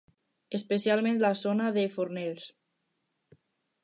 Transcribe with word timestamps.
Especialment 0.59 1.19
la 1.23 1.31
zona 1.41 1.67
de 1.75 1.83
Fornells. 1.97 2.47